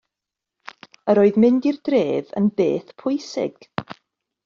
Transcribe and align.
Yr 1.13 1.21
oedd 1.25 1.37
mynd 1.45 1.69
i'r 1.73 1.79
dref 1.91 2.35
yn 2.43 2.51
beth 2.63 2.93
pwysig. 3.05 3.73